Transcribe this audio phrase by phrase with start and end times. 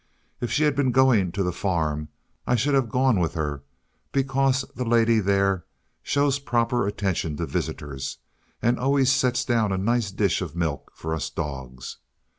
[0.39, 2.09] If she had been going to the farm,
[2.47, 3.61] I should have gone with her,
[4.11, 5.65] because the lady there
[6.01, 8.17] shows proper attention to visitors,
[8.63, 11.97] and always sets down a nice dish of milk for us dogs.